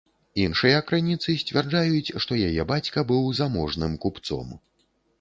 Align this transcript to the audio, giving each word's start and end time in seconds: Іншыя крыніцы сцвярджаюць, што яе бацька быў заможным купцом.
Іншыя 0.43 0.79
крыніцы 0.91 1.35
сцвярджаюць, 1.43 2.13
што 2.27 2.41
яе 2.49 2.67
бацька 2.75 3.07
быў 3.15 3.31
заможным 3.45 3.93
купцом. 4.07 4.47